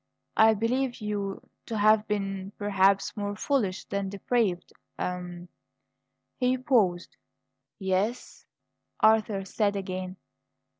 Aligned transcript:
I 0.35 0.55
believe 0.55 0.99
you 0.99 1.47
to 1.67 1.77
have 1.77 2.07
been, 2.07 2.53
perhaps, 2.57 3.15
more 3.15 3.35
foolish 3.35 3.85
than 3.85 4.09
depraved 4.09 4.73
a" 4.97 5.45
He 6.39 6.57
paused. 6.57 7.17
"Yes?" 7.77 8.47
Arthur 8.99 9.45
said 9.45 9.75
again. 9.75 10.17